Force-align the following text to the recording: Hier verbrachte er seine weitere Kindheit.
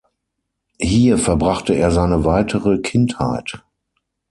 Hier 0.81 1.19
verbrachte 1.19 1.75
er 1.75 1.91
seine 1.91 2.25
weitere 2.25 2.79
Kindheit. 2.79 3.63